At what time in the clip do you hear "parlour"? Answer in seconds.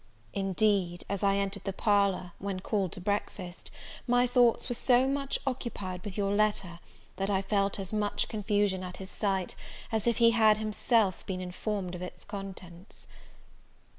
1.71-2.31